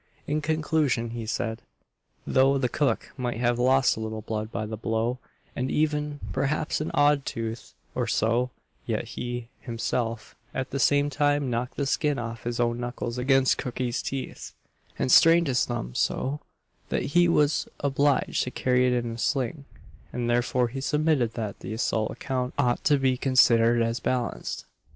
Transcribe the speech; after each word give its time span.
In 0.25 0.41
conclusion, 0.41 1.11
he 1.11 1.27
said, 1.27 1.61
though 2.25 2.57
the 2.57 2.67
cook 2.67 3.13
might 3.17 3.37
have 3.39 3.59
lost 3.59 3.95
a 3.95 3.99
little 3.99 4.23
blood 4.23 4.51
by 4.51 4.65
the 4.65 4.75
blow, 4.75 5.19
and 5.55 5.69
even, 5.69 6.19
perhaps, 6.33 6.81
an 6.81 6.89
odd 6.95 7.23
tooth 7.23 7.75
or 7.93 8.07
so, 8.07 8.49
yet 8.87 9.09
he, 9.09 9.49
himself, 9.59 10.35
at 10.55 10.71
the 10.71 10.79
same 10.79 11.11
time 11.11 11.51
knocked 11.51 11.77
the 11.77 11.85
skin 11.85 12.17
off 12.17 12.45
his 12.45 12.59
own 12.59 12.79
knuckles 12.79 13.19
against 13.19 13.59
cookey's 13.59 14.01
teeth, 14.01 14.55
and 14.97 15.11
strained 15.11 15.45
his 15.45 15.65
thumb 15.65 15.93
so, 15.93 16.39
that 16.89 17.03
he 17.13 17.27
was 17.27 17.67
obliged 17.81 18.41
to 18.41 18.49
carry 18.49 18.87
it 18.87 19.05
in 19.05 19.11
a 19.11 19.19
sling; 19.19 19.65
and 20.11 20.27
therefore 20.27 20.69
he 20.69 20.81
submitted 20.81 21.35
that 21.35 21.59
the 21.59 21.73
assault 21.73 22.09
account 22.09 22.55
ought 22.57 22.83
to 22.83 22.97
be 22.97 23.17
considered 23.17 23.83
as 23.83 23.99
balanced. 23.99 24.65